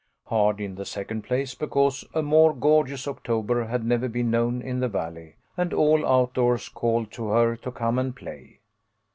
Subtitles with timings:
[0.25, 4.79] Hard, in the second place, because a more gorgeous October had never been known in
[4.79, 8.61] the Valley, and all out doors called to her to come and play.